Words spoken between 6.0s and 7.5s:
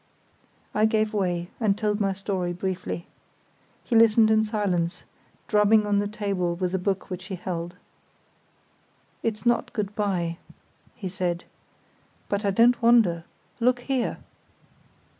table with a book which he